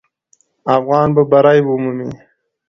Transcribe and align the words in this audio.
افغانان 0.77 1.09
به 1.15 1.23
بری 1.31 1.59
ومومي. 1.65 2.09